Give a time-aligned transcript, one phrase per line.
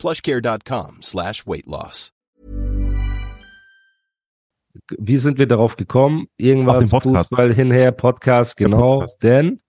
[0.00, 2.12] plushcare.com slash weight loss.
[4.98, 6.28] Wie sind wir darauf gekommen?
[6.36, 7.30] Irgendwas, Auf den Podcast.
[7.30, 9.00] Fußball hinher, Podcast, genau.
[9.00, 9.22] Podcast.
[9.22, 9.60] Denn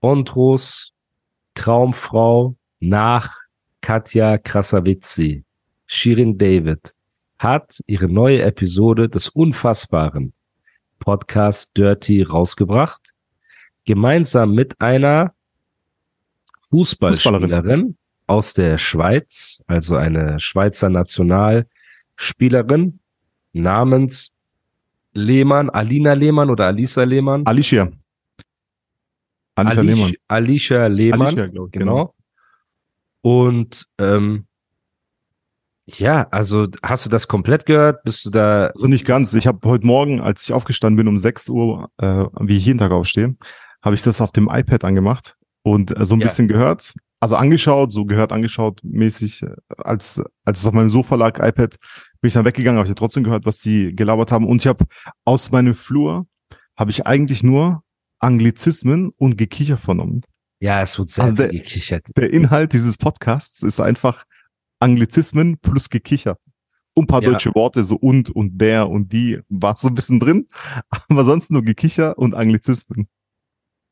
[0.00, 0.92] Ontros
[1.54, 3.38] Traumfrau nach
[3.80, 5.44] Katja Krasavici,
[5.86, 6.94] Shirin David,
[7.38, 10.32] hat ihre neue Episode des unfassbaren
[10.98, 13.12] Podcast Dirty rausgebracht.
[13.84, 15.34] Gemeinsam mit einer
[16.70, 17.96] Fußballspielerin
[18.32, 22.98] aus der Schweiz, also eine Schweizer Nationalspielerin
[23.52, 24.32] namens
[25.12, 27.44] Lehmann, Alina Lehmann oder Alisa Lehmann.
[27.46, 27.90] Alicia.
[29.54, 30.12] Alicia Alicia Lehmann.
[30.28, 32.14] Alicia Lehmann, Alicia, ich, genau.
[33.20, 34.46] Und ähm,
[35.84, 38.02] ja, also hast du das komplett gehört?
[38.02, 38.68] Bist du da?
[38.68, 39.34] Also nicht ganz.
[39.34, 42.78] Ich habe heute Morgen, als ich aufgestanden bin um 6 Uhr, äh, wie ich jeden
[42.78, 43.36] Tag aufstehe,
[43.82, 46.28] habe ich das auf dem iPad angemacht und äh, so ein Ja.
[46.28, 46.94] bisschen gehört.
[47.22, 51.76] Also angeschaut, so gehört, angeschaut, mäßig, äh, als, als es auf meinem Sofa lag, iPad,
[52.20, 54.44] bin ich dann weggegangen, habe ich ja trotzdem gehört, was die gelabert haben.
[54.46, 54.84] Und ich habe
[55.24, 56.26] aus meinem Flur,
[56.76, 57.84] habe ich eigentlich nur
[58.18, 60.22] Anglizismen und Gekicher vernommen.
[60.60, 62.06] Ja, es wird sehr Also der- gekichert.
[62.16, 64.24] Der Inhalt dieses Podcasts ist einfach
[64.80, 66.38] Anglizismen plus Gekicher.
[66.94, 67.30] Und ein paar Ja.
[67.30, 70.48] deutsche Worte, so und und der und die, war so ein bisschen drin,
[71.08, 73.06] aber sonst nur Gekicher und Anglizismen.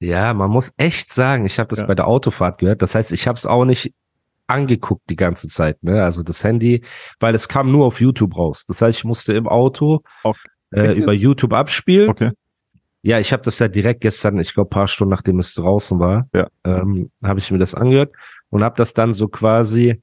[0.01, 1.87] Ja, man muss echt sagen, ich habe das Ja.
[1.87, 2.81] bei der Autofahrt gehört.
[2.83, 3.93] Das heißt, ich habe es auch nicht
[4.47, 6.03] angeguckt die ganze Zeit, ne?
[6.03, 6.83] Also das Handy,
[7.21, 8.65] weil es kam nur auf YouTube raus.
[8.67, 10.41] Das heißt, ich musste im Auto Okay.
[10.73, 11.13] äh, über?
[11.13, 12.09] YouTube abspielen.
[12.11, 12.31] Okay.
[13.03, 16.29] Ja, ich habe das ja direkt gestern, ich glaube, paar Stunden nachdem es draußen war,
[16.35, 16.49] Ja.
[16.65, 18.13] ähm, habe ich mir das angehört
[18.51, 20.03] und habe das dann so quasi.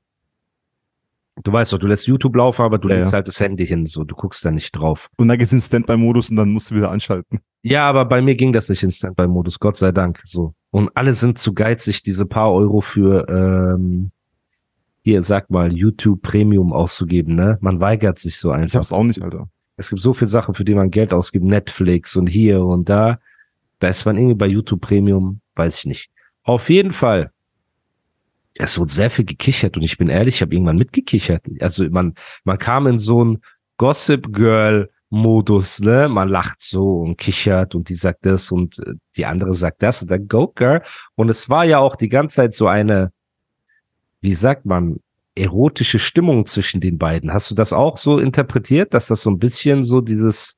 [1.43, 3.17] Du weißt doch, du lässt YouTube laufen, aber du Ja, legst ja.
[3.17, 5.07] halt das Handy hin, so du guckst da nicht drauf.
[5.17, 7.41] Und dann geht's in Standby-Modus und dann musst du wieder anschalten.
[7.69, 10.21] Ja, aber bei mir ging das nicht in Standby-Modus, Gott sei Dank.
[10.23, 10.53] So.
[10.71, 14.11] Und alle sind zu geizig, diese paar Euro für ähm,
[15.03, 17.57] hier, sag mal, YouTube Premium auszugeben, ne?
[17.59, 18.67] Man weigert sich so einfach.
[18.67, 19.49] Ich hab's auch nicht, Alter.
[19.75, 23.19] Es gibt so viele Sachen, für die man Geld ausgibt, Netflix und hier und da.
[23.79, 26.09] Da ist man irgendwie bei YouTube Premium, weiß ich nicht.
[26.43, 27.31] Auf jeden Fall.
[28.55, 31.43] Es wurde sehr viel gekichert und ich bin ehrlich, ich habe irgendwann mitgekichert.
[31.59, 33.41] Also man, man kam in so ein
[33.75, 36.09] Gossip Girl Modus, ne?
[36.09, 40.01] Man lacht so und kichert und die sagt das und äh, die andere sagt das
[40.01, 40.81] und dann Go Girl.
[41.15, 43.11] Und es war ja auch die ganze Zeit so eine,
[44.21, 44.97] wie sagt man,
[45.35, 47.31] erotische Stimmung zwischen den beiden.
[47.31, 50.57] Hast du das auch so interpretiert, dass das so ein bisschen so dieses,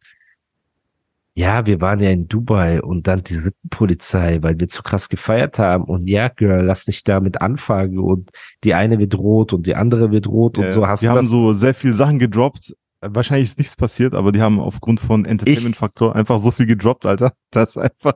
[1.35, 5.59] ja, wir waren ja in Dubai und dann die Sittenpolizei, weil wir zu krass gefeiert
[5.59, 8.31] haben und ja, Girl, lass dich damit anfangen und
[8.63, 11.11] die eine wird rot und die andere wird rot und Ja, so hast die du
[11.11, 11.29] haben das.
[11.29, 12.73] so sehr viel Sachen gedroppt.
[13.01, 17.33] Wahrscheinlich ist nichts passiert, aber die haben aufgrund von Entertainment-Faktor einfach so viel gedroppt, Alter.
[17.51, 18.13] Das einfach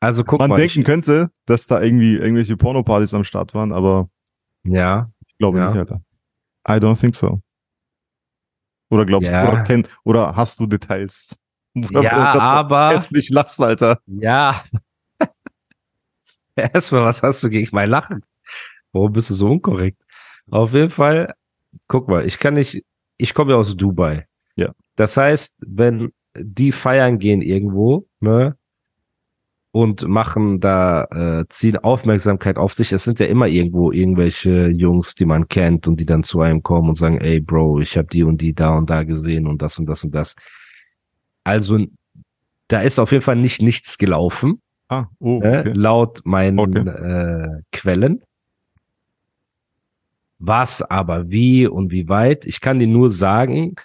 [0.00, 4.08] also guck man mal, denken könnte, dass da irgendwie irgendwelche Pornopartys am Start waren, aber
[4.64, 5.66] ja, ich glaube Ja.
[5.68, 6.02] nicht, Alter.
[6.68, 7.40] I don't think so.
[8.90, 9.42] Oder glaubst Ja.
[9.42, 11.36] du, oder, kenn, oder hast du Details?
[11.74, 14.00] Wo- ja, aber Jetzt nicht lachst, Alter.
[14.06, 14.64] ja.
[16.56, 18.24] Erstmal, was hast du gegen mein Lachen?
[18.92, 20.00] Warum bist du so unkorrekt?
[20.50, 21.34] Auf jeden Fall,
[21.86, 22.82] guck mal, ich kann nicht,
[23.18, 24.26] ich komme ja aus Dubai.
[24.56, 24.72] Ja.
[24.96, 28.56] Das heißt, wenn die feiern gehen irgendwo, ne,
[29.72, 32.92] und machen da, äh, ziehen Aufmerksamkeit auf sich.
[32.92, 36.62] Es sind ja immer irgendwo irgendwelche Jungs, die man kennt und die dann zu einem
[36.62, 39.60] kommen und sagen, ey Bro, ich habe die und die da und da gesehen und
[39.60, 40.34] das und das und das.
[41.44, 41.78] Also
[42.68, 45.72] da ist auf jeden Fall nicht nichts gelaufen, Ah, oh, ne, okay.
[45.74, 46.88] laut meinen Okay.
[46.88, 48.22] äh, Quellen.
[50.38, 53.76] Was aber wie und wie weit, ich kann dir nur sagen,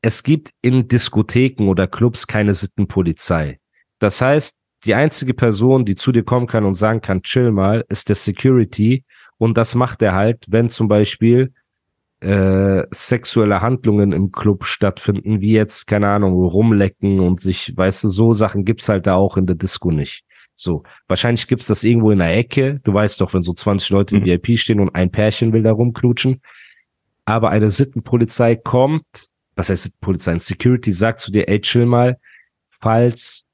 [0.00, 3.58] es gibt in Diskotheken oder Clubs keine Sittenpolizei.
[3.98, 7.84] Das heißt, die einzige Person, die zu dir kommen kann und sagen kann, chill mal,
[7.88, 9.04] ist der Security.
[9.38, 11.54] Und das macht er halt, wenn zum Beispiel
[12.20, 18.08] äh, sexuelle Handlungen im Club stattfinden, wie jetzt, keine Ahnung, rumlecken und sich, weißt du,
[18.08, 20.24] so Sachen gibt's halt da auch in der Disco nicht.
[20.56, 22.80] So, wahrscheinlich gibt's das irgendwo in der Ecke.
[22.84, 24.26] Du weißt doch, wenn so 20 Leute im Mhm.
[24.26, 26.40] VIP stehen und ein Pärchen will da rumknutschen.
[27.24, 29.04] Aber eine Sittenpolizei kommt,
[29.56, 30.32] was heißt Sittenpolizei?
[30.32, 32.18] Ein Security sagt zu dir, ey, chill mal,
[32.68, 33.46] falls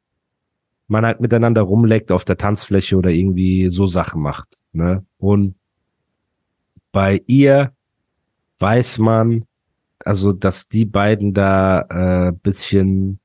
[0.89, 4.59] man halt miteinander rumleckt auf der Tanzfläche oder irgendwie so Sachen macht.
[4.73, 5.05] Ne?
[5.19, 5.55] Und
[6.91, 7.73] bei ihr
[8.59, 9.47] weiß man,
[10.05, 13.21] also dass die beiden da äh, bisschen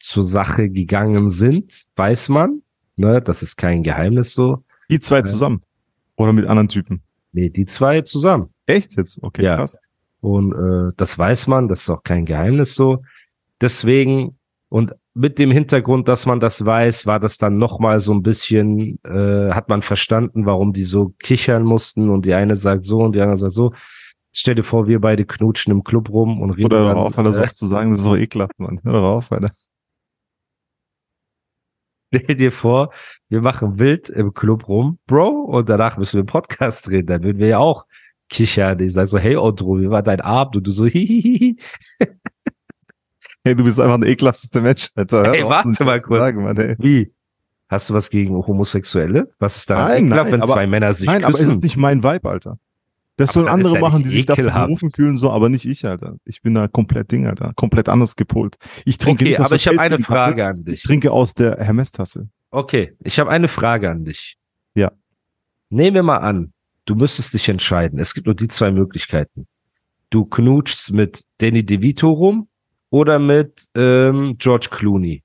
[0.00, 2.62] zur Sache gegangen sind, weiß man.
[2.96, 4.64] Ne, das ist kein Geheimnis so.
[4.90, 5.62] Die zwei zusammen.
[6.16, 7.02] Oder mit anderen Typen.
[7.32, 8.50] Nee, die zwei zusammen.
[8.66, 9.22] Echt jetzt?
[9.22, 9.56] Okay, Ja.
[9.56, 9.78] krass.
[10.20, 13.02] Und äh, das weiß man, das ist auch kein Geheimnis so.
[13.60, 14.38] Deswegen
[14.68, 18.22] und mit dem Hintergrund, dass man das weiß, war das dann noch mal so ein
[18.22, 22.98] bisschen, äh, hat man verstanden, warum die so kichern mussten und die eine sagt so
[22.98, 23.72] und die andere sagt so.
[24.32, 27.32] Stell dir vor, wir beide knutschen im Club rum und reden Oder dann, darauf, Alter,
[27.32, 28.80] so äh, oft zu sagen, das ist doch ekelhaft, Mann.
[28.82, 29.50] Hör doch auf, Alter.
[32.14, 32.92] Stell dir vor,
[33.28, 37.06] wir machen wild im Club rum, Bro, und danach müssen wir einen Podcast drehen.
[37.06, 37.86] Dann würden wir ja auch
[38.28, 38.78] kichern.
[38.80, 40.56] Ich sag so, hey Otto, wie war dein Abend?
[40.56, 41.56] Und du so, hihihi.
[43.44, 45.22] Hey, du bist einfach der ekelhafteste Mensch, Alter.
[45.24, 46.20] Hör Ey, doch auf, warte mal kurz.
[46.20, 46.74] Sagen, Mann, ey.
[46.78, 47.12] Wie?
[47.68, 49.32] Hast du was gegen Homosexuelle?
[49.38, 51.50] Was ist da Nein, nein, wenn aber- zwei Männer sich Nein, aber es küssen?
[51.52, 52.58] ist nicht mein Vibe, Alter.
[53.16, 54.66] Das Aber sollen andere machen, die sich dazu ekelhaft.
[54.66, 56.16] berufen fühlen, so, aber nicht ich, Alter.
[56.24, 57.52] Ich bin da komplett Ding, Alter.
[57.56, 58.56] Komplett anders gepolt.
[58.84, 60.82] Ich trinke okay, nicht aus aber der ich habe eine Frage an Ich dich.
[60.82, 62.28] trinke aus der Hermes-Tasse.
[62.50, 64.36] Okay, ich habe eine Frage an dich.
[64.74, 64.92] Ja.
[65.70, 66.52] Nehmen wir mal an,
[66.84, 67.98] du müsstest dich entscheiden.
[67.98, 69.46] Es gibt nur die zwei Möglichkeiten.
[70.10, 72.48] Du knutschst mit Danny DeVito rum
[72.90, 75.22] oder mit ähm, George Clooney.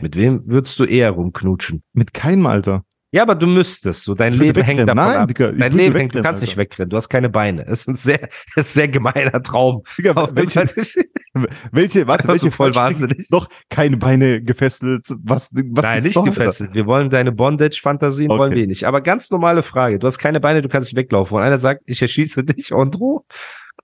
[0.00, 1.82] Mit wem würdest du eher rumknutschen?
[1.92, 2.84] Mit keinem, Alter.
[3.14, 4.04] Ja, aber du müsstest.
[4.04, 5.28] So dein Leben hängt davon Nein, ab.
[5.28, 6.46] Digga, Dein Leben hängt, du kannst Alter.
[6.46, 6.88] nicht wegrennen.
[6.88, 7.62] Du hast keine Beine.
[7.66, 8.22] Es ist ein sehr,
[8.56, 9.82] es ist ein sehr gemeiner Traum.
[9.98, 10.60] Digga, welche,
[11.72, 13.28] welche, warte, Das ist welche voll wahnsinnig.
[13.30, 15.06] noch keine Beine gefesselt?
[15.22, 16.40] Was, was Nein, nicht noch, Alter?
[16.40, 16.74] gefesselt.
[16.74, 18.38] Wir wollen deine Bondage-Fantasien, Okay.
[18.38, 18.84] wollen wir nicht.
[18.84, 19.98] Aber ganz normale Frage.
[19.98, 21.36] Du hast keine Beine, du kannst nicht weglaufen.
[21.36, 23.26] Und einer sagt, ich erschieße dich, Andro.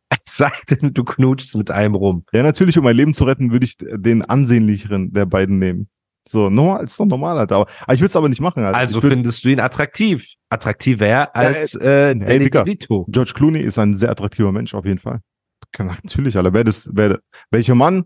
[0.09, 2.25] Es sei denn, du knutschst mit einem rum.
[2.33, 5.89] Ja, natürlich, um mein Leben zu retten, würde ich den ansehnlicheren der beiden nehmen.
[6.29, 7.57] So, normal, ist doch normal, Alter.
[7.57, 8.77] Aber, aber ich würde es aber nicht machen, Alter.
[8.77, 10.27] Also würd, findest du ihn attraktiv.
[10.51, 12.65] Attraktiver als äh, ey, Danny Digga.
[13.09, 15.21] George Clooney ist ein sehr attraktiver Mensch, auf jeden Fall.
[15.79, 16.53] Natürlich, Alter.
[16.53, 17.21] Wer das, wer,
[17.51, 18.05] welcher Mann?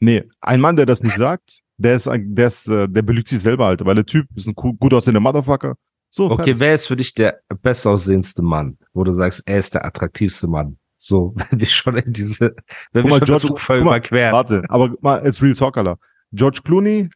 [0.00, 3.40] Nee, ein Mann, der das nicht sagt, der ist, der ist, äh, der belügt sich
[3.40, 5.74] selber, Alter, weil der Typ ist ein gut aussehender Motherfucker.
[6.10, 6.60] So, Okay, fertig.
[6.60, 10.78] wer ist für dich der bestaussehendste Mann, wo du sagst, er ist der attraktivste Mann?
[10.96, 12.54] So, wenn wir schon in diese,
[12.92, 14.32] wenn Guck wir mal, schon das George- Ufer guck mal, überqueren.
[14.32, 15.98] Warte, aber mal als Real Talk, Alter.
[16.32, 17.08] George Clooney,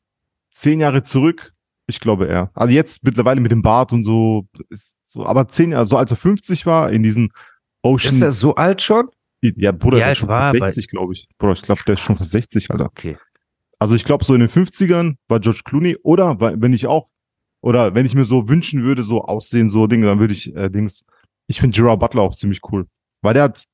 [0.50, 1.52] zehn Jahre zurück,
[1.86, 2.50] ich glaube er.
[2.54, 6.10] Also jetzt mittlerweile mit dem Bart und so, ist so aber zehn Jahre, so als
[6.10, 7.32] er 50 war, in diesen
[7.82, 8.16] Oceans.
[8.16, 9.08] Ist er so alt schon?
[9.40, 11.28] Ja, Bruder, Wie der ist schon fast er bei- 60, glaube ich.
[11.38, 12.86] Bruder, ich glaube, der ist schon fast 60, Alter.
[12.86, 13.16] Okay.
[13.78, 17.08] Also ich glaube, so in den 50ern war George Clooney oder wenn ich auch,
[17.60, 20.68] oder wenn ich mir so wünschen würde, so aussehen, so Dinge, dann würde ich äh,
[20.68, 21.04] Dings,
[21.46, 22.86] ich finde Gerard Butler auch ziemlich cool.
[23.22, 23.64] Weil der hat,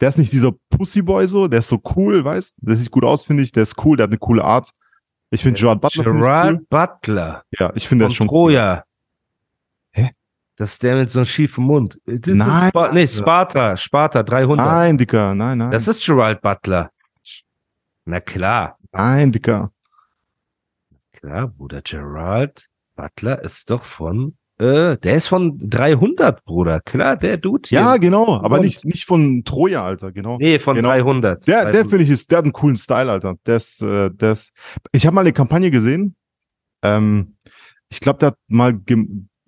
[0.00, 3.24] der ist nicht dieser Pussyboy so, der ist so cool, weißt Der sieht gut aus,
[3.24, 4.70] finde ich, der ist cool, der hat eine coole Art.
[5.30, 6.66] Ich finde Gerard Butler Gerard cool.
[6.68, 8.84] Butler Ja, ich finde ist schon Troja.
[9.92, 10.10] Hä?
[10.56, 11.98] Das ist der mit so einem schiefen Mund.
[12.04, 12.70] Das ist Nein.
[12.70, 14.66] Spa nee, Sparta, Sparta 300.
[14.66, 15.70] Nein, Dicker, nein, nein.
[15.70, 16.90] Das ist Gerald Butler.
[18.04, 19.70] Na klar, nein, Dicker.
[21.12, 21.80] klar, Bruder.
[21.82, 26.80] Gerald Butler ist doch von, äh, der ist von 300, Bruder.
[26.80, 27.80] Klar, der Dude hier.
[27.80, 30.38] Ja, genau, aber Und- nicht, nicht von Troja, Alter, genau.
[30.38, 30.88] nee, von genau.
[30.90, 31.46] 300.
[31.46, 31.88] Der, der 300.
[31.90, 33.36] finde ich ist, der hat einen coolen Style, Alter.
[33.46, 34.52] Der ist, äh, der ist,
[34.92, 36.14] ich habe mal eine Kampagne gesehen.
[36.82, 37.36] Ähm,
[37.88, 38.74] ich glaube, der hat mal,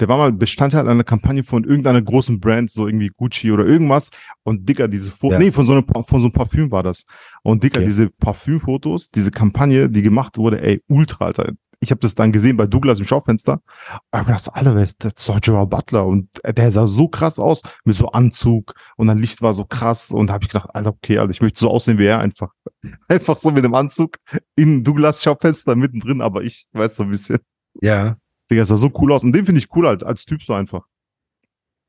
[0.01, 4.11] der war mal Bestandteil einer Kampagne von irgendeiner großen Brand, so irgendwie Gucci oder irgendwas.
[4.43, 5.39] Und Dicker, diese Fotos, Ja.
[5.39, 7.05] nee, von so einem, von so einem Parfüm war das.
[7.43, 7.87] Und Dicker, Okay.
[7.87, 11.53] diese Parfümfotos, diese Kampagne, die gemacht wurde, ey, ultra, Alter.
[11.83, 13.61] Ich habe das dann gesehen bei Douglas im Schaufenster.
[13.67, 15.15] Ich hab gedacht, alle, wer ist das?
[15.17, 16.07] ist doch Gerard Butler.
[16.07, 18.75] Und der sah so krass aus, mit so Anzug.
[18.97, 20.13] Und dann Licht war so krass.
[20.13, 22.53] Und da habe ich gedacht, Alter, okay, Alter, ich möchte so aussehen wie er einfach.
[23.09, 24.17] Einfach so mit dem Anzug
[24.55, 27.41] in Douglas Schaufenster mittendrin, aber ich weiß so ein bisschen.
[27.81, 28.17] Ja.
[28.49, 29.25] Digga, sah so cool aus.
[29.25, 30.87] Und den finde ich cool halt, als Typ so einfach.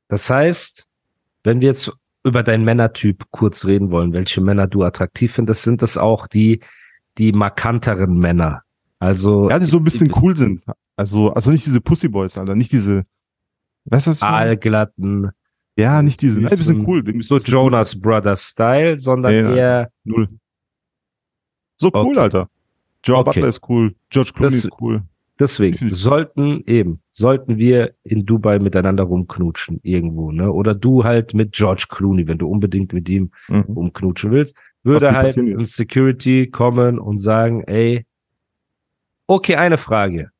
[0.08, 0.88] Das heißt,
[1.44, 1.92] wenn wir jetzt
[2.24, 6.60] über deinen Männertyp kurz reden wollen, welche Männer du attraktiv findest, sind das auch die,
[7.18, 8.62] die markanteren Männer.
[8.98, 10.62] Also Ja, die so ein bisschen cool sind.
[10.96, 12.54] Also, also nicht diese Pussyboys, Alter.
[12.54, 13.02] Nicht diese,
[13.86, 15.30] weißt du, was aalglatten,
[15.76, 16.40] Ja, nicht diese.
[16.40, 17.02] Nein, ein bisschen cool.
[17.02, 19.56] Die so Jonas Brothers Style, sondern nein.
[19.56, 20.14] eher Cool.
[20.16, 20.28] Null.
[21.80, 22.18] So cool, Okay.
[22.20, 22.48] Alter.
[23.02, 23.40] Gerard Okay.
[23.40, 23.94] Butler ist cool.
[24.10, 25.02] George Clooney Das- ist cool.
[25.38, 30.50] deswegen sollten eben sollten wir in Dubai miteinander rumknutschen irgendwo, ne?
[30.52, 33.60] Oder du halt mit George Clooney, wenn du unbedingt mit ihm Mhm.
[33.62, 38.06] rumknutschen willst, würde halt ein Security kommen und sagen, ey,
[39.26, 40.30] okay, eine Frage.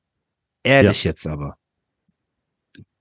[0.62, 1.56] Ehrlich jetzt aber.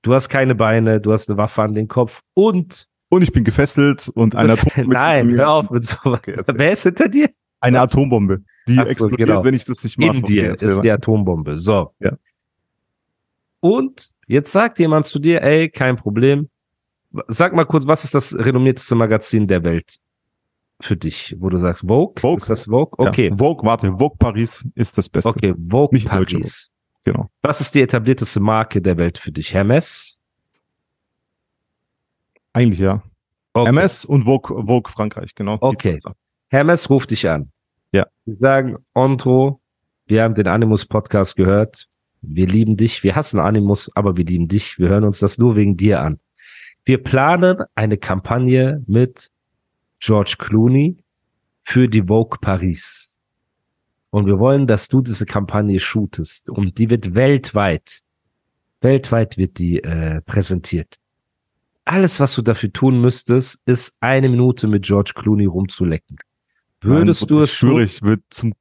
[0.02, 3.44] Du hast keine Beine, du hast eine Waffe an den Kopf und Und ich bin
[3.44, 4.94] gefesselt und eine Atombombe.
[4.94, 6.20] Nein, hör auf mit sowas.
[6.20, 6.36] Okay.
[6.54, 7.30] Wer ist hinter dir?
[7.62, 9.44] Eine Atombombe, die so, explodiert, genau.
[9.46, 10.18] wenn ich das nicht mache.
[10.18, 11.58] In dir ist die Atombombe.
[11.58, 11.94] So.
[12.00, 12.18] Ja.
[13.62, 16.50] Und jetzt sagt jemand zu dir, ey, kein Problem.
[17.30, 20.00] Sag mal kurz, was ist das renommierteste Magazin der Welt?
[20.82, 22.14] Für dich, wo du sagst Vogue?
[22.20, 22.38] Vogue.
[22.38, 22.94] Ist das Vogue?
[22.98, 23.30] Okay.
[23.30, 25.30] Ja, Vogue, warte, Vogue Paris ist das Beste.
[25.30, 26.72] Okay, Vogue Nicht deutsche Paris.
[27.06, 27.30] Genau.
[27.42, 29.54] Was ist die etablierteste Marke der Welt für dich?
[29.54, 30.20] Hermes?
[32.54, 33.04] Eigentlich ja.
[33.54, 33.70] Okay.
[33.70, 35.58] MS und Vogue, Vogue Frankreich, genau.
[35.60, 35.98] Okay.
[36.50, 37.52] Hermes ruft dich an.
[37.92, 38.08] Ja.
[38.26, 39.62] Sie sagen, Andro,
[40.06, 41.88] wir haben den Animus Podcast gehört.
[42.22, 43.04] Wir lieben dich.
[43.04, 44.80] Wir hassen Animus, aber wir lieben dich.
[44.80, 46.20] Wir hören uns das nur wegen dir an.
[46.86, 49.30] Wir planen eine Kampagne mit
[50.06, 50.98] George Clooney
[51.62, 53.18] für die Vogue Paris.
[54.10, 56.50] Und wir wollen, dass du diese Kampagne shootest.
[56.50, 58.02] Und die wird weltweit,
[58.82, 61.00] weltweit wird die äh, präsentiert.
[61.86, 66.18] Alles, was du dafür tun müsstest, ist eine Minute mit George Clooney rumzulecken.
[66.82, 67.84] Würdest Nein, du ich es schwöre, tun?
[67.84, 68.54] ich würde zum.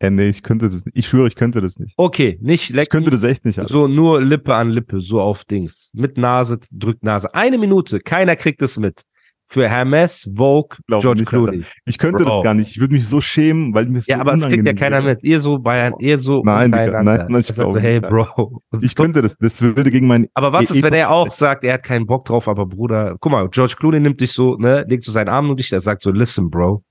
[0.00, 0.98] Äh, nee, ich könnte das nicht.
[0.98, 1.94] Ich schwöre, ich könnte das nicht.
[1.96, 2.82] Okay, nicht lecken.
[2.82, 3.58] Ich könnte das echt nicht.
[3.58, 3.72] Alter.
[3.72, 5.92] So nur Lippe an Lippe, so auf Dings.
[5.94, 7.34] Mit Nase, drückt Nase.
[7.34, 9.06] Eine Minute, keiner kriegt es mit.
[9.52, 11.64] Für Hermes, Vogue, Glaub George nicht, Clooney.
[11.84, 12.36] Ich könnte Bro.
[12.36, 12.70] das gar nicht.
[12.70, 15.02] Ich würde mich so schämen, weil mir es Ja, so aber es kriegt ja keiner
[15.02, 15.24] mit.
[15.24, 17.98] Ihr so Bayern, ihr so Nein, Digga, nein, nein, ich sagt so, glaube hey.
[17.98, 18.62] Bro.
[18.80, 19.36] Ich könnte das.
[19.38, 20.28] Das würde gegen mein.
[20.34, 23.16] Aber was Eh- ist, wenn er auch sagt, er hat keinen Bock drauf, aber Bruder,
[23.18, 25.80] guck mal, George Clooney nimmt dich so, ne, legt so seinen Arm um dich, der
[25.80, 26.84] sagt so, listen, Bro,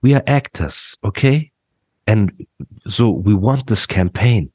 [0.00, 1.52] we are actors, okay?
[2.06, 2.32] And
[2.86, 4.50] so we want this campaign.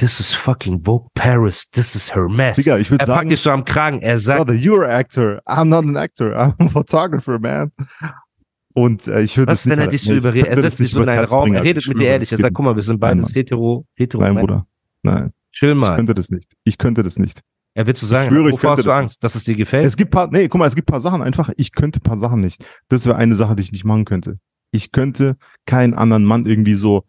[0.00, 1.68] This is fucking Vogue Paris.
[1.72, 2.56] This is her mess.
[2.56, 4.00] Digga, ich würde er packt sagen, dich so am Kragen.
[4.00, 5.42] Er sagt, brother, you're an actor.
[5.46, 6.34] I'm not an actor.
[6.34, 7.70] I'm a photographer, man.
[8.72, 9.76] Und äh, ich würde was, das nicht.
[9.76, 10.48] wenn er dich so ich überredet?
[10.48, 11.68] Er setzt dich nicht so in einen Raum, bringen, er Alter.
[11.68, 12.32] redet Ich mit dir ehrlich.
[12.32, 14.36] Er sagt, guck mal, wir sind Nein, beides hetero, hetero Nein.
[14.36, 14.66] Bruder.
[15.02, 15.96] Nein, Chill ich mal.
[15.96, 16.50] könnte das nicht.
[16.64, 17.42] Ich könnte das nicht.
[17.74, 19.84] Er wird zu sagen, schwöre, ich hast du das Angst, dass es dir gefällt?
[19.84, 21.50] Es gibt paar, nee, guck mal, es gibt paar Sachen einfach.
[21.58, 22.64] Ich könnte paar Sachen nicht.
[22.88, 24.38] Das wäre eine Sache, die ich nicht machen könnte.
[24.72, 27.04] Ich könnte keinen anderen Mann irgendwie so,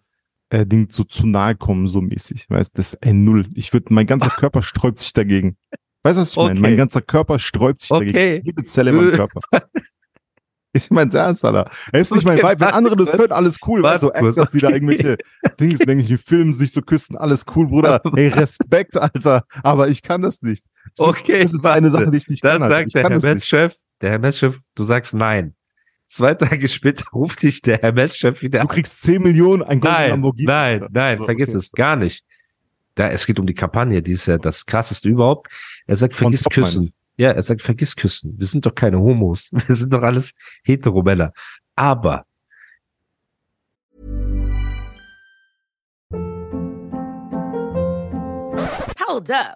[0.51, 2.45] äh, Ding so zu nahe kommen, so mäßig.
[2.49, 3.47] Weißt, das ist ein Null.
[3.55, 5.57] Ich würde, mein ganzer Körper sträubt sich dagegen.
[6.03, 6.51] Weißt du, was ich meine?
[6.51, 6.59] Okay.
[6.61, 8.11] Mein ganzer Körper sträubt sich Okay.
[8.11, 8.45] dagegen.
[8.45, 9.15] Jede Zelle in meinem Äh.
[9.17, 9.41] Körper.
[10.73, 11.69] Ich meine, ernst, Alter.
[11.91, 12.61] Er ist nicht mein Okay, Vibe.
[12.61, 13.79] Wenn andere das können, alles cool.
[13.81, 14.37] So Warte kurz.
[14.37, 15.17] Actors, die da irgendwelche
[15.59, 18.01] Dings, irgendwelche Filme sich so küssen, alles cool, Bruder.
[18.15, 19.43] Ey, Respekt, Alter.
[19.63, 20.63] Aber ich kann das nicht.
[20.97, 22.05] Okay, Das ist eine warte.
[22.05, 22.63] Sache, die ich nicht Dann kann.
[22.63, 22.75] Alter.
[22.75, 23.23] sagt Ich der nicht.
[23.25, 25.55] Hermes-Chef, der Hermes-Chef, du sagst nein.
[26.11, 28.67] Zwei Tage später ruft dich der Hermes-Chef wieder Du an.
[28.67, 30.45] kriegst 10 Millionen, ein goldener Nein, Lamborghini.
[30.45, 31.57] nein, nein, So, vergiss okay.
[31.57, 32.25] es, gar nicht.
[32.95, 35.49] Da, es geht um die Kampagne, die ist ja das krasseste überhaupt.
[35.87, 36.93] Er sagt, Von vergiss top, meine Küssen.
[37.15, 38.37] Ja, er sagt, vergiss Küssen.
[38.37, 39.51] Wir sind doch keine Homos.
[39.67, 41.31] Wir sind doch alles Heteromänner.
[41.75, 42.25] Aber
[49.07, 49.55] Hold up.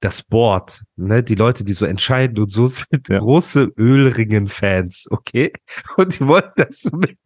[0.00, 3.18] das Board, ne, die Leute, die so entscheiden und so sind Ja.
[3.18, 5.52] große Ölringen-Fans, okay?
[5.96, 7.18] Und die wollen, dass du mit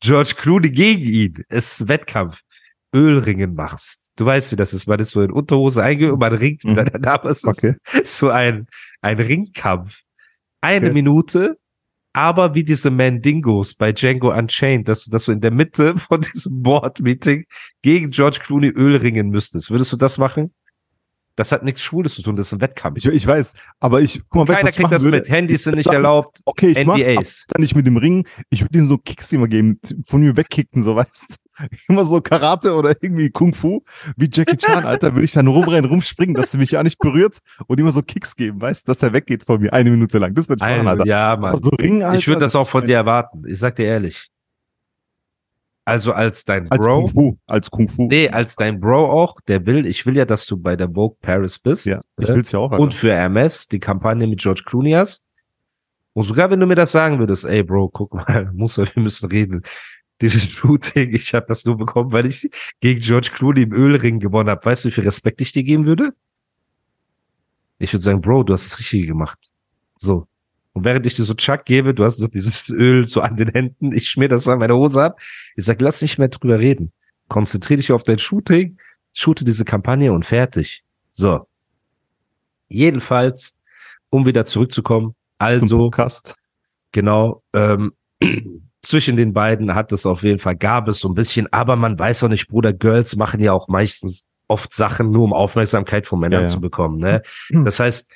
[0.00, 2.40] George Clooney gegen ihn, es ist Wettkampf,
[2.94, 4.10] Ölringen machst.
[4.16, 4.86] Du weißt, wie das ist.
[4.86, 6.74] Man ist so in Unterhose eingeölt und man ringt Mhm.
[6.74, 7.74] miteinander, aber es Okay.
[8.02, 8.66] ist so ein,
[9.02, 10.00] ein Ringkampf.
[10.60, 10.94] Eine Okay.
[10.94, 11.58] Minute,
[12.14, 16.20] aber wie diese Mandingos bei Django Unchained, dass du, dass du in der Mitte von
[16.22, 17.44] diesem Board-Meeting
[17.82, 19.70] gegen George Clooney Öl ringen müsstest.
[19.70, 20.52] Würdest du das machen?
[21.38, 22.96] Das hat nichts Schwules zu tun, das ist ein Wettkampf.
[22.98, 25.18] Ich, ich weiß, aber ich, guck mal, weißt Keiner was ich kriegt das würde?
[25.18, 25.28] mit.
[25.28, 26.40] Handys sind nicht Dann- erlaubt.
[26.44, 27.44] Okay, ich mach's, NDAs.
[27.48, 28.26] dann nicht mit dem Ring.
[28.50, 31.36] Ich würde ihm so Kicks immer geben, von mir wegkicken, so weißt
[31.88, 33.82] Immer so Karate oder irgendwie Kung Fu,
[34.16, 37.38] wie Jackie Chan, Alter, würde ich dann rumrennen, rumspringen, dass sie mich ja nicht berührt
[37.68, 40.34] und immer so Kicks geben, weißt dass er weggeht von mir, eine Minute lang.
[40.34, 41.62] Das würde ich machen, Alter, ja, Aber Mann.
[41.62, 42.18] so Ring, Alter.
[42.18, 43.44] Ich würde das auch von dir erwarten.
[43.46, 44.28] Ich sag dir ehrlich.
[45.88, 47.00] Also als dein Als Bro.
[47.00, 48.08] Kung Fu, als Kung Fu.
[48.08, 51.16] Nee, als dein Bro auch, der will, ich will ja, dass du bei der Vogue
[51.22, 51.86] Paris bist.
[51.86, 52.36] Ja, ich ne?
[52.36, 52.82] will's ja auch, Alter.
[52.82, 55.24] Und für Hermes die Kampagne mit George Clooney hast.
[56.12, 59.30] Und sogar wenn du mir das sagen würdest, ey Bro, guck mal, muss, wir müssen
[59.30, 59.62] reden.
[60.20, 64.50] Dieses Shooting, ich habe das nur bekommen, weil ich gegen George Clooney im Ölring gewonnen
[64.50, 64.62] habe.
[64.62, 66.12] Weißt du, wie viel Respekt ich dir geben würde?
[67.78, 69.38] Ich würde sagen, Bro, du hast das Richtige gemacht.
[69.96, 70.27] So.
[70.78, 73.48] Und während ich dir so Chuck gebe, du hast so dieses Öl so an den
[73.48, 75.20] Händen, ich schmier das so an meine Hose ab.
[75.56, 76.92] Ich sag, lass nicht mehr drüber reden.
[77.28, 78.78] Konzentrier dich auf dein Shooting,
[79.12, 80.84] shoote diese Kampagne und fertig.
[81.12, 81.46] So.
[82.68, 83.56] Jedenfalls,
[84.08, 85.90] um wieder zurückzukommen, also,
[86.92, 87.92] genau, ähm,
[88.82, 91.98] zwischen den beiden hat es auf jeden Fall, gab es so ein bisschen, aber man
[91.98, 96.20] weiß auch nicht, Bruder, Girls machen ja auch meistens oft Sachen nur, um Aufmerksamkeit von
[96.20, 96.52] Männern Ja, ja.
[96.52, 97.22] zu bekommen, ne?
[97.64, 98.08] Das heißt,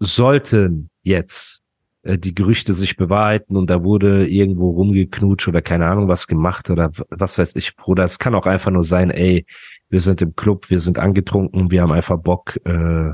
[0.00, 1.62] sollten jetzt
[2.04, 6.90] die Gerüchte sich bewahrheiten und da wurde irgendwo rumgeknutscht oder keine Ahnung was gemacht oder
[7.10, 8.04] was weiß ich, Bruder.
[8.04, 9.44] Es kann auch einfach nur sein, ey,
[9.90, 13.12] wir sind im Club, wir sind angetrunken, wir haben einfach Bock, äh,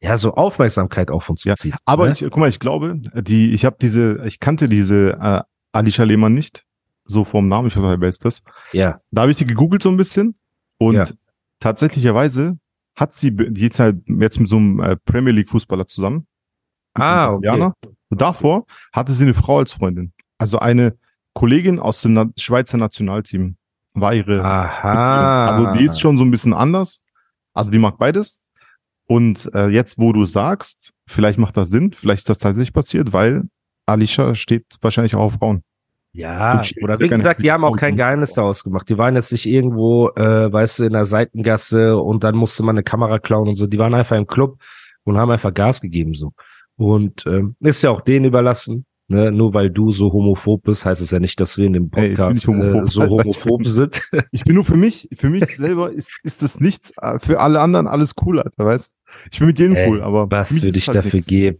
[0.00, 1.76] ja, so Aufmerksamkeit auf uns Ja, zu ziehen.
[1.84, 2.12] Aber ne?
[2.12, 6.34] ich, guck mal, ich glaube, die, ich habe diese, ich kannte diese äh, Alicia Lehmann
[6.34, 6.64] nicht,
[7.04, 8.42] so vom Namen, ich weiß nicht, wer ist das?
[8.72, 10.34] ja, Da habe ich die gegoogelt so ein bisschen
[10.78, 11.04] und Ja.
[11.60, 12.58] tatsächlicherweise
[12.96, 16.26] hat sie jetzt halt jetzt mit so einem äh, Premier League Fußballer zusammen.
[16.94, 17.70] Ah, okay.
[18.08, 20.12] Und davor hatte sie eine Frau als Freundin.
[20.38, 20.96] Also eine
[21.34, 23.56] Kollegin aus dem Na Schweizer Nationalteam
[23.94, 24.42] war ihre.
[24.42, 25.46] Aha.
[25.46, 27.04] Also die ist schon so ein bisschen anders.
[27.54, 28.46] Also die mag beides.
[29.06, 33.12] Und äh, jetzt, wo du sagst, vielleicht macht das Sinn, vielleicht ist das tatsächlich passiert,
[33.12, 33.44] weil
[33.86, 35.62] Alicia steht wahrscheinlich auch auf Frauen.
[36.14, 38.88] Ja, oder wie gesagt, die haben auch 10.000 kein Geheimnis daraus gemacht.
[38.88, 42.76] Die waren jetzt nicht irgendwo, äh, weißt du, in der Seitengasse und dann musste man
[42.76, 43.66] eine Kamera klauen und so.
[43.66, 44.58] Die waren einfach im Club
[45.04, 46.32] und haben einfach Gas gegeben so.
[46.82, 48.84] Und ähm, ist ja auch denen überlassen.
[49.08, 49.30] Ne?
[49.30, 52.12] Nur weil du so homophob bist, heißt es ja nicht, dass wir in dem Ey,
[52.12, 54.02] ich Podcast nicht homophob, äh, so ich homophob bin- sind.
[54.30, 57.60] Ich bin nur für mich, für mich selber ist, ist das nichts, äh, für alle
[57.60, 58.94] anderen alles cool, Alter, weißt
[59.30, 61.26] Ich bin mit jedem Ey, cool, aber Was würde ich halt dafür nichts.
[61.28, 61.58] geben,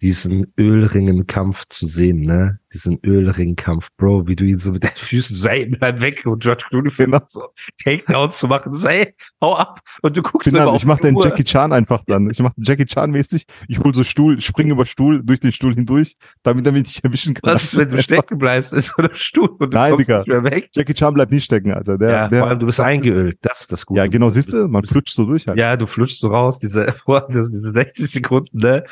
[0.00, 2.58] diesen Ölringenkampf zu sehen, ne?
[2.72, 6.42] Diesen Ölringkampf, Bro, wie du ihn so mit deinen Füßen so, ey, bleib weg und
[6.42, 7.20] George Clooney Genau.
[7.28, 7.44] so
[7.84, 11.14] Takedown zu machen, so, ey, hau ab und du guckst Bin mir ich mach den
[11.14, 11.24] Uhr.
[11.24, 12.28] Jackie Chan einfach dann.
[12.30, 13.44] Ich mach den Jackie Chan mäßig.
[13.68, 17.04] Ich hol so Stuhl, springe über Stuhl, durch den Stuhl hindurch, damit er mich nicht
[17.04, 17.52] erwischen kann.
[17.52, 20.18] Was ist, wenn du stecken bleibst, ist so der Stuhl und du Nein, kommst Digga.
[20.18, 20.68] nicht mehr weg?
[20.74, 21.96] Jackie Chan bleibt nie stecken, Alter.
[21.96, 23.98] Der, ja, der, vor allem du bist eingeölt, das ist das Gute.
[24.00, 25.58] ja, genau, siehst du, man flutscht so durch halt.
[25.58, 26.92] Ja, du flutschst so raus, diese,
[27.30, 28.82] diese 60 Sekunden, ne?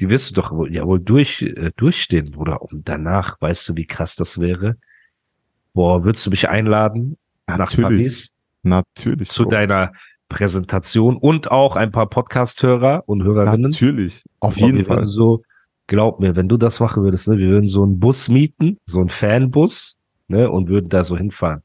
[0.00, 2.62] Die wirst du doch wohl, ja wohl durch, äh, durchstehen, Bruder.
[2.62, 4.76] Und danach, weißt du, wie krass das wäre?
[5.74, 7.82] Boah, würdest du mich einladen nach Natürlich.
[7.82, 9.28] Paris Natürlich.
[9.28, 9.50] zu Bro.
[9.50, 9.92] deiner
[10.30, 13.70] Präsentation und auch ein paar Podcast-Hörer und Hörerinnen?
[13.70, 14.24] Natürlich.
[14.40, 15.04] Auf Boah, jeden wir Fall.
[15.04, 15.42] So,
[15.86, 19.00] glaub mir, wenn du das machen würdest, ne, wir würden so einen Bus mieten, so
[19.00, 21.62] einen Fanbus, ne, und würden da so hinfahren.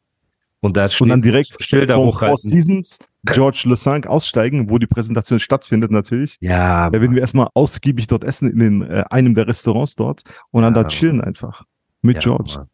[0.60, 2.50] Und da Und dann steht direkt Schilder vor Four hochhalten.
[2.50, 2.98] Seasons
[3.34, 6.38] George Le aussteigen, wo die Präsentation stattfindet natürlich.
[6.42, 10.24] Ja, Da werden wir erstmal ausgiebig dort essen in den, äh, einem der Restaurants dort
[10.52, 11.64] und dann Ja, da chillen einfach.
[12.02, 12.54] Mit Ja, George.
[12.58, 12.70] Mann.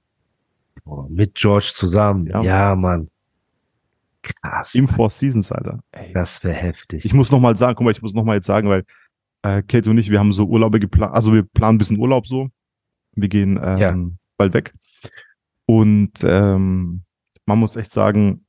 [0.83, 2.27] Boah, mit George zusammen.
[2.27, 3.09] Ja, Ja, Mann.
[4.23, 4.75] Krass.
[4.75, 5.79] Im Four Seasons, Alter.
[5.91, 6.13] Ey.
[6.13, 7.05] das wäre heftig.
[7.05, 8.83] Ich muss noch mal sagen, guck mal, ich muss noch mal jetzt sagen, weil
[9.43, 12.27] äh, Kate und ich, wir haben so Urlaube geplant, also wir planen ein bisschen Urlaub
[12.27, 12.49] so.
[13.15, 13.95] Wir gehen ähm, Ja.
[14.37, 14.73] bald weg.
[15.65, 17.01] Und ähm,
[17.45, 18.45] man muss echt sagen,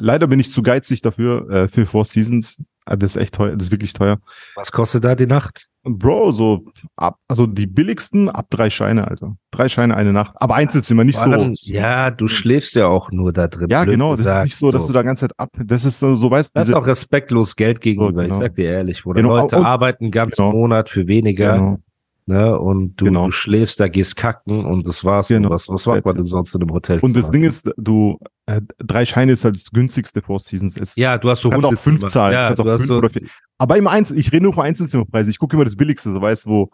[0.00, 2.64] leider bin ich zu geizig dafür, äh, für Four Seasons.
[2.86, 4.18] Äh, das ist echt teuer, das ist wirklich teuer.
[4.54, 5.68] Was kostet da die Nacht?
[5.84, 9.34] Bro, so ab, also die billigsten ab drei Scheine, Alter.
[9.50, 10.34] Drei Scheine eine Nacht.
[10.40, 11.32] Aber Einzelzimmer, nicht Vor so.
[11.32, 13.66] allem, ja, du schläfst ja auch nur da drin.
[13.68, 14.12] Ja, genau.
[14.12, 15.48] Das ist gesagt, nicht so, dass du da ganze Zeit ab.
[15.64, 18.12] Das ist so, so weißt Das ist auch respektlos Geld gegenüber.
[18.12, 18.34] So, genau.
[18.34, 20.52] Ich sag dir ehrlich, wo Genau, Leute und- arbeiten einen ganzen genau.
[20.52, 21.78] Monat für weniger, Genau.
[22.26, 22.58] Ne?
[22.58, 23.26] Und du, Genau.
[23.26, 25.28] du schläfst da, gehst kacken und das war's.
[25.28, 25.50] Genau.
[25.50, 26.98] Was, was macht man denn sonst in einem Hotel?
[27.00, 30.76] Und das Ding ist, du, äh, drei Scheine ist halt das günstigste Four Seasons.
[30.76, 32.96] Es, ja, du hast so kannst auch fünf zahlen, Ja, auch du hast fünf so,
[32.98, 33.22] oder vier.
[33.58, 35.30] Aber im Einzel, ich rede nur von Einzelzimmerpreisen.
[35.30, 36.70] Ich gucke immer das billigste, so weißt wo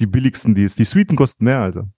[0.00, 0.78] die billigsten, die ist.
[0.78, 1.88] Die Suiten kosten mehr, Alter.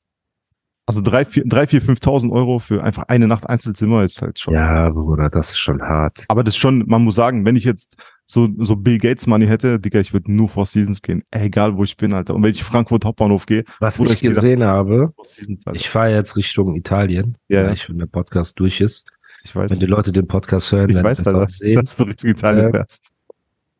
[0.87, 4.55] Also drei, vier, drei, vier, 5.000 Euro für einfach eine Nacht Einzelzimmer ist halt schon.
[4.55, 6.25] ja, Bruder, das ist schon hart.
[6.27, 7.95] Aber das ist schon, man muss sagen, wenn ich jetzt
[8.31, 11.25] so, so Bill Gates Money hätte, Digga, ich würde nur Four Seasons gehen.
[11.33, 12.35] Egal, wo ich bin, Alter.
[12.37, 16.15] Und wenn ich Frankfurt Hauptbahnhof gehe, Was ich ich gesehen habe, Four Seasons, ich fahre
[16.15, 19.05] jetzt Richtung Italien, Ja, weil ich, wenn der Podcast durch ist.
[19.43, 19.73] ich weiß.
[19.73, 21.75] Wenn die Leute den Podcast hören, Ich werden weiß, das Alter, auch sehen.
[21.81, 23.11] dass du Richtung Italien Äh, fährst.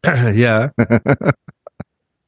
[0.37, 0.73] ja.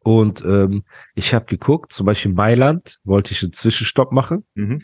[0.04, 0.82] Und ähm,
[1.14, 4.44] ich habe geguckt, zum Beispiel Mailand wollte ich einen Zwischenstopp machen.
[4.54, 4.82] Mhm.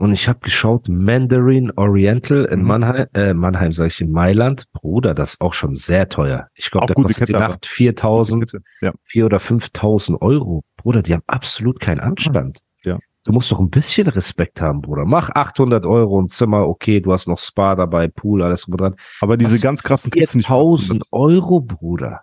[0.00, 2.66] Und ich habe geschaut, Mandarin Oriental in Mhm.
[2.66, 4.64] Mannheim, äh, Mannheim sage ich in Mailand.
[4.72, 6.48] Bruder, das ist auch schon sehr teuer.
[6.54, 8.62] Ich glaube, da kostet die Kette, Nacht 4000, Bitte.
[8.80, 8.92] Ja.
[9.04, 10.62] 4 oder 5000 Euro.
[10.78, 12.60] Bruder, die haben absolut keinen Anstand.
[12.82, 12.98] Ja.
[13.24, 15.04] Du musst doch ein bisschen Respekt haben, Bruder.
[15.04, 18.80] Mach 800 Euro ein Zimmer, okay, du hast noch Spa dabei, Pool, alles drum und
[18.80, 18.96] dran.
[19.20, 19.60] Aber diese Was?
[19.60, 20.46] ganz krassen kriegst du nicht.
[20.46, 22.22] 4000 Euro, Bruder.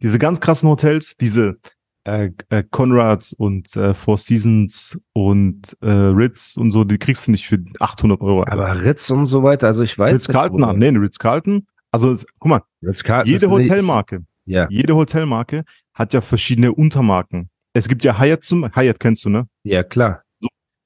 [0.00, 1.58] Diese ganz krassen Hotels, diese
[2.04, 7.30] äh, äh, Conrad und äh, Four Seasons und äh, Ritz und so, die kriegst du
[7.30, 8.42] nicht für 800 Euro.
[8.42, 8.52] Alter.
[8.52, 11.66] Aber Ritz und so weiter, also ich weiß Ritz Carlton, ah, nee, Ritz Carlton.
[11.90, 17.50] Also es, guck mal, Ritz jede nicht- Hotelmarke, Ja, jede Hotelmarke hat ja verschiedene Untermarken.
[17.74, 19.46] Es gibt ja Hyatt zum Hyatt kennst du, ne?
[19.62, 20.22] ja klar.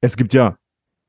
[0.00, 0.56] Es gibt ja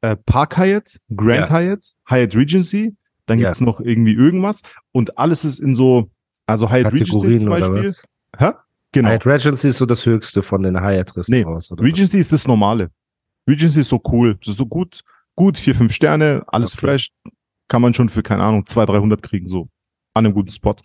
[0.02, 3.46] äh, Park Hyatt, Grand Hyatt, Hyatt Regency, dann Ja.
[3.50, 4.62] gibt's noch irgendwie irgendwas
[4.94, 6.10] und alles ist in so,
[6.46, 7.94] also Hyatt Regency zum Beispiel.
[8.38, 8.52] Hä?
[9.02, 9.10] Genau.
[9.10, 11.72] Hyatt Regency ist so das höchste von den Hyatt Restaurants.
[11.72, 11.86] oder was?
[11.88, 12.90] Regency ist das Normale.
[13.50, 14.36] Regency ist so cool.
[14.40, 15.02] Das ist so gut,
[15.36, 16.88] gut, vier, fünf Sterne, alles Okay.
[16.88, 17.10] fresh.
[17.70, 19.70] Kann man schon für, keine Ahnung, 200, 300 kriegen, so.
[20.14, 20.76] an einem guten Spot.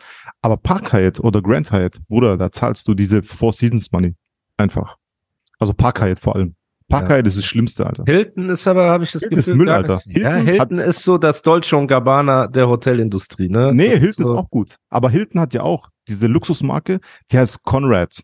[0.43, 4.15] Aber Park Hyatt oder Grand Hyatt, Bruder, da zahlst du diese Four Seasons Money.
[4.59, 4.99] Einfach.
[5.59, 6.55] Also Park Hyatt vor allem.
[6.93, 7.17] Park Ja.
[7.17, 8.05] Ist das Schlimmste, Alter.
[8.07, 10.01] Hilton ist aber, habe ich das Hilton ist Gefühl, Müll, gar Alter.
[10.05, 10.19] nicht.
[10.19, 13.73] ja, Hilton Hilton ist so das Dolce und Gabbana der Hotelindustrie, ne?
[13.75, 14.77] Nee, Das Hilton ist so, auch gut.
[14.91, 17.01] Aber Hilton hat ja auch diese Luxusmarke,
[17.31, 18.23] die heißt Conrad.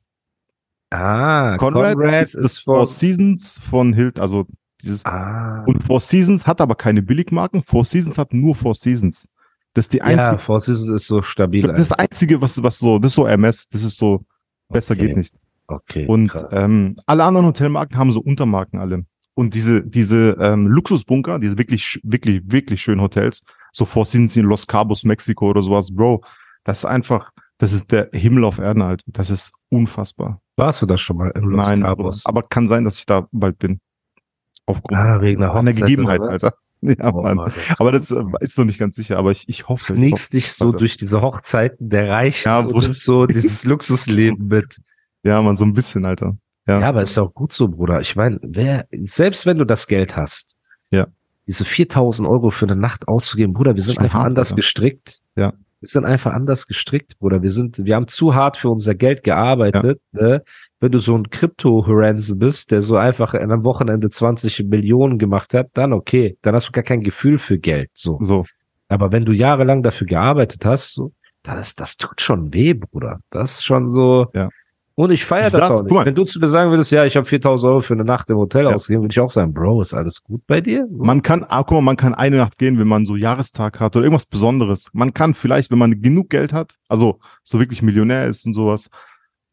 [0.90, 4.46] Ah, Conrad, Conrad, ist das ist Four von, Seasons von Hilton, also
[4.83, 7.62] dieses ah, und Four Seasons hat aber keine Billigmarken.
[7.62, 9.33] Four Seasons hat nur Four Seasons.
[9.74, 11.62] Das ist die ja, einzige, Four Seasons ist so stabil.
[11.62, 14.24] das ist das einzige, was was so, das ist so MS, das ist so
[14.70, 15.09] besser Okay.
[15.09, 15.35] geht nicht.
[15.68, 16.46] Okay, Und krass.
[16.52, 19.04] ähm, alle anderen Hotelmarken haben so Untermarken alle.
[19.35, 24.66] Und diese diese ähm, Luxusbunker, diese wirklich wirklich wirklich schönen Hotels, so Seasons in Los
[24.66, 26.22] Cabos, Mexiko oder sowas, Bro,
[26.64, 29.04] das ist einfach, das ist der Himmel auf Erden, Alter.
[29.07, 30.40] Das ist unfassbar.
[30.57, 32.26] Warst du das schon mal in Los Nein, Cabos?
[32.26, 33.81] aber kann sein, dass ich da bald bin.
[34.66, 36.31] Aufgrund Ah, wegen der einer Gegebenheit, oder?
[36.31, 36.54] Alter.
[36.81, 37.38] Ja, Oh, Mann.
[37.38, 37.50] Mann,
[37.81, 39.94] Aber das äh, ist noch nicht ganz sicher, aber ich, ich hoffe.
[39.96, 44.76] Hoffe dich so durch diese Hochzeiten der Reichen Ja, und so dieses Luxusleben mit.
[45.22, 46.37] Ja, man, so ein bisschen, Alter.
[46.66, 46.81] Ja.
[46.81, 48.00] Ja, aber ist auch gut so, Bruder.
[48.00, 50.57] Ich meine, wer, selbst wenn du das Geld hast,
[50.90, 51.07] Ja.
[51.46, 54.57] diese 4000 Euro für eine Nacht auszugeben, Bruder, wir sind Schon einfach hart, anders Alter.
[54.57, 55.20] gestrickt.
[55.37, 55.52] Ja.
[55.81, 57.40] Wir sind einfach anders gestrickt, Bruder.
[57.42, 60.42] Wir sind, wir haben zu hart für unser Geld gearbeitet, ne?
[60.81, 65.54] Wenn du so ein Krypto-Horense bist, der so einfach an einem Wochenende 20 Millionen gemacht
[65.54, 66.37] hat, dann okay.
[66.42, 68.18] Dann hast du gar kein Gefühl für Geld, so.
[68.20, 68.44] So.
[68.88, 73.20] Aber wenn du jahrelang dafür gearbeitet hast, so, das, das tut schon weh, Bruder.
[73.31, 74.26] Das ist schon so.
[74.35, 74.48] Ja.
[74.98, 75.92] Und ich feiere das saß- auch nicht.
[75.92, 76.04] mal.
[76.06, 78.37] Wenn du zu mir sagen würdest, ja, ich habe 4000 Euro für eine Nacht im
[78.37, 78.74] Hotel Ja.
[78.74, 80.88] ausgegeben, würde ich auch sagen, Bro, ist alles gut bei dir?
[80.90, 81.04] So.
[81.04, 83.94] Man kann, ah, guck mal, man kann eine Nacht gehen, wenn man so Jahrestag hat
[83.94, 84.90] oder irgendwas Besonderes.
[84.94, 88.90] Man kann vielleicht, wenn man genug Geld hat, also so wirklich Millionär ist und sowas,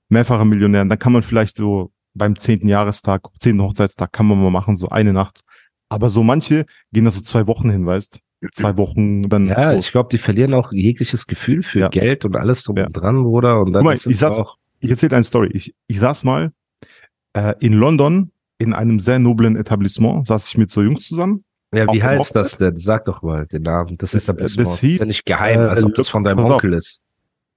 [0.10, 4.50] mehrfacher Millionär, dann kann man vielleicht so beim zehnten Jahrestag, zehnten Hochzeitstag kann man mal
[4.50, 5.42] machen, so eine Nacht.
[5.90, 8.20] Aber so manche gehen da so zwei Wochen hin, weißt
[8.52, 9.78] Zwei Wochen, dann ja, so.
[9.80, 11.88] ich glaube, die verlieren auch jegliches Gefühl für Ja.
[11.90, 12.86] Geld und alles drum Ja.
[12.88, 13.60] und dran, Bruder.
[13.62, 15.50] Und dann Guck mal, ist ich es sag's- auch, Ich erzähle eine Story.
[15.54, 16.52] Ich, ich saß mal
[17.34, 21.44] äh, in London in einem sehr noblen Etablissement, saß ich mit so Jungs zusammen.
[21.74, 22.36] ja, wie heißt Hochzeit?
[22.46, 22.76] das denn?
[22.78, 23.98] Sag doch mal den Namen.
[23.98, 24.68] Das, Das- Etablissement.
[24.70, 26.52] das hieß, ist ja nicht geheim, äh, als ob das von deinem pass auf.
[26.54, 27.02] Onkel ist.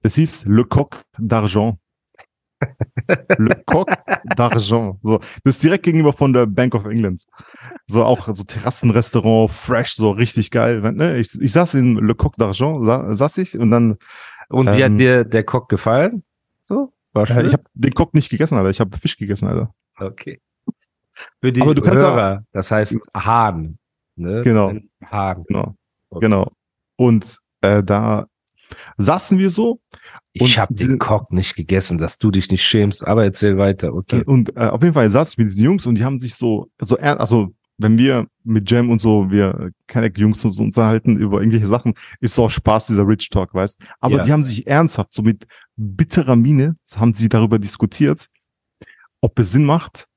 [0.01, 1.77] Es hieß Le Coq d'Argent.
[3.37, 3.87] Le Coq
[4.35, 4.97] d'Argent.
[5.01, 7.23] So, das ist direkt gegenüber von der Bank of England.
[7.87, 10.81] So auch so Terrassenrestaurant, fresh, so richtig geil.
[10.93, 11.17] Ne?
[11.17, 13.97] Ich, ich saß in Le Coq d'Argent, sa, saß ich und dann,
[14.49, 16.23] Und wie Ähm, hat dir der Kock gefallen?
[16.63, 16.91] So?
[17.13, 17.37] War schön?
[17.37, 18.69] äh, ich habe den Coq nicht gegessen, Alter.
[18.69, 19.73] Ich habe Fisch gegessen, Alter.
[19.97, 20.39] Okay.
[21.41, 23.77] Für die Aber du kannst Hörer, das heißt Hahn.
[24.15, 24.41] Ne?
[24.43, 24.73] Genau.
[25.05, 25.43] Hahn.
[25.47, 25.75] Genau,
[26.09, 26.25] Okay.
[26.25, 26.51] genau.
[26.97, 28.27] Und äh, da
[28.97, 29.79] saßen wir so
[30.33, 34.23] Ich habe den Kock nicht gegessen, dass du dich nicht schämst, aber erzähl weiter, okay.
[34.25, 36.69] Und äh, auf jeden Fall saß ich mit diesen Jungs und die haben sich so,
[36.79, 41.93] so also wenn wir mit Jam und so, wir Kenneck-Jungs uns unterhalten über irgendwelche Sachen,
[42.19, 44.23] ist so auch Spaß, dieser Rich Talk, weißt Aber Ja.
[44.23, 48.27] die haben sich ernsthaft, so mit bitterer Miene, haben sie darüber diskutiert,
[49.21, 50.07] ob es Sinn macht,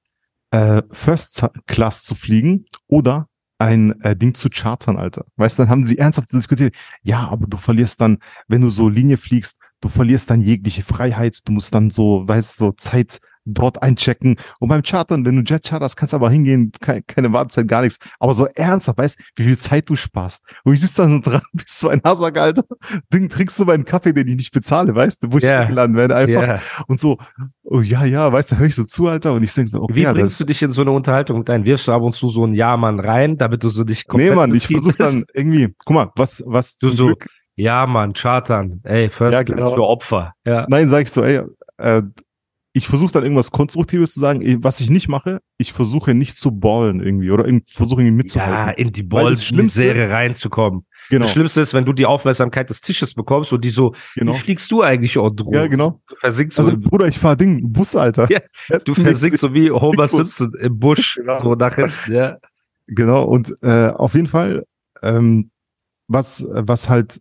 [0.50, 5.24] äh, First Class zu fliegen oder ein äh, Ding zu chartern, Alter.
[5.36, 8.88] Weißt du, dann haben sie ernsthaft diskutiert, ja, aber du verlierst dann, wenn du so
[8.88, 13.20] Linie fliegst, du verlierst dann jegliche Freiheit, du musst dann so, weißt du, so Zeit
[13.44, 14.36] dort einchecken.
[14.60, 17.82] Und beim Chartern, wenn du Jet charterst, kannst du aber hingehen, keine, keine Wartezeit, gar
[17.82, 17.98] nichts.
[18.18, 20.44] Aber so ernsthaft, weißt wie viel Zeit du sparst.
[20.64, 22.62] Und ich sitze da so dran, bist so ein Hasak, Alter.
[23.12, 26.14] Ding, trinkst du meinen Kaffee, den ich nicht bezahle, weißt du, wo ich eingeladen werde,
[26.16, 26.46] einfach.
[26.46, 26.58] Ja.
[26.86, 27.18] Und so,
[27.64, 29.94] oh ja, ja, weißt du, höre ich so zu, Alter, und ich denke so, okay,
[29.94, 31.64] Wie bringst du dich in so eine Unterhaltung mit ein?
[31.64, 34.54] Wirfst du ab und zu so ein Ja-Mann rein, damit du so dich nee, Mann,
[34.54, 37.26] ich versuche dann irgendwie, guck mal, was, was Du so- Glück,
[37.56, 38.80] Ja, Mann, chartern.
[38.84, 39.74] Ey, First Ja, genau.
[39.74, 40.32] für Opfer.
[40.44, 40.66] Ja.
[40.68, 41.40] nein, sag ich so, ey,
[41.78, 42.02] äh,
[42.74, 44.62] ich versuche dann irgendwas Konstruktives zu sagen.
[44.64, 48.54] Was ich nicht mache, ich versuche nicht zu ballen irgendwie oder versuche irgendwie mitzuhalten.
[48.54, 50.86] ja, in die Ball-Serie reinzukommen.
[51.10, 54.32] genau, Das Schlimmste ist, wenn du die Aufmerksamkeit des Tisches bekommst und die so, genau.
[54.32, 55.54] wie fliegst du eigentlich, Audrey?
[55.54, 56.00] Ja, genau.
[56.08, 58.26] Du versinkst Also, so, Bruder, ich fahr Ding, Bus, Alter.
[58.30, 58.40] Ja,
[58.86, 60.08] du versinkst so wie Homer.
[60.08, 61.40] Simpson im Busch, Genau.
[61.42, 62.38] so nach hinten, ja.
[62.86, 64.64] Genau, und äh, auf jeden Fall,
[65.02, 65.50] ähm,
[66.08, 67.20] was, was halt,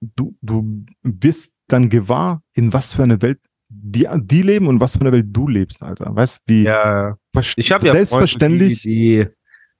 [0.00, 4.94] du, du bist dann gewahr, in was für eine Welt die, die leben und was
[4.96, 6.14] für eine Welt du lebst, Alter.
[6.14, 7.16] Weißt wie Ja,
[7.56, 9.26] ich habe ja selbstverständlich Freunde, die, die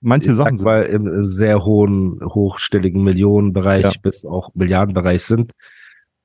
[0.01, 3.91] manche ich Sachen sag mal, im sehr hohen, hochstelligen Millionenbereich Ja.
[4.01, 5.51] bis auch Milliardenbereich sind.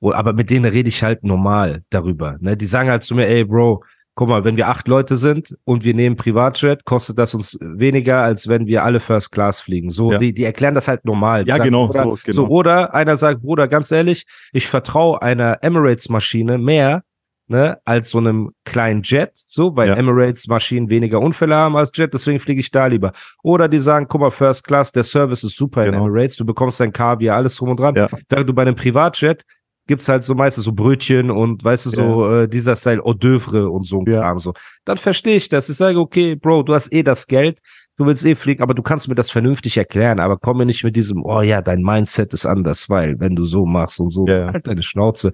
[0.01, 2.37] Aber mit denen rede ich halt normal darüber.
[2.39, 2.57] Ne?
[2.57, 3.83] Die sagen halt zu mir, ey Bro,
[4.15, 8.17] guck mal, wenn wir acht Leute sind und wir nehmen Privatjet, kostet das uns weniger,
[8.21, 9.89] als wenn wir alle First Class fliegen.
[9.89, 10.17] So, Ja.
[10.17, 11.47] die, die erklären das halt normal.
[11.47, 12.35] Ja, sagen, genau, Bruder, so, genau.
[12.35, 17.03] so, oder einer sagt, Bruder, ganz ehrlich, ich vertraue einer Emirates-Maschine mehr,
[17.51, 19.95] ne, als so einem kleinen Jet, so, weil Ja.
[19.95, 23.11] Emirates-Maschinen weniger Unfälle haben als Jet, deswegen fliege ich da lieber.
[23.43, 25.97] Oder die sagen, guck mal, First Class, der Service ist super Genau.
[25.99, 27.93] in Emirates, du bekommst dein Kaviar, alles drum und dran.
[27.95, 28.09] Ja.
[28.29, 29.43] Während du bei einem Privatjet
[29.87, 33.65] gibt's halt so meistens so Brötchen und weißt du, so äh, dieser Style Hors d'oeuvre
[33.65, 34.21] und so ein Ja.
[34.21, 34.53] Kram so.
[34.85, 35.69] Dann verstehe ich das.
[35.69, 37.59] Ich sage, okay, Bro, du hast eh das Geld,
[37.97, 40.83] du willst eh fliegen, aber du kannst mir das vernünftig erklären, aber komm mir nicht
[40.85, 44.25] mit diesem, oh ja, dein Mindset ist anders, weil wenn du so machst und so,
[44.27, 44.53] Ja, ja.
[44.53, 45.33] halt deine Schnauze.